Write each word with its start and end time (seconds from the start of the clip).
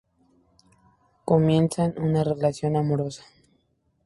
Comienzan 1.25 1.93
una 2.01 2.23
relación 2.23 2.75
amorosa. 2.75 3.23